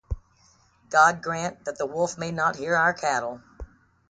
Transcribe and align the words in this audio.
God 0.89 1.21
grant 1.21 1.63
that 1.65 1.77
the 1.77 1.85
wolf 1.85 2.17
may 2.17 2.31
not 2.31 2.55
hear 2.55 2.75
our 2.75 2.91
cattle. 2.91 3.43